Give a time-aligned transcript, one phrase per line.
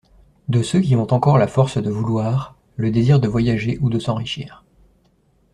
[0.47, 3.99] De ceux qui ont encore la force de vouloir, le désir de voyager ou de
[3.99, 4.63] s’enrichir.